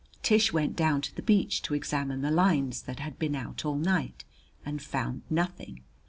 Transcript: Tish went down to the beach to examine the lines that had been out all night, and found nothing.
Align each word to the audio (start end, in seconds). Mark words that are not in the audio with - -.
Tish 0.23 0.51
went 0.51 0.75
down 0.75 1.01
to 1.01 1.15
the 1.15 1.21
beach 1.21 1.61
to 1.61 1.75
examine 1.75 2.21
the 2.21 2.31
lines 2.31 2.81
that 2.81 2.97
had 2.99 3.19
been 3.19 3.35
out 3.35 3.65
all 3.65 3.77
night, 3.77 4.25
and 4.65 4.81
found 4.81 5.21
nothing. 5.29 5.81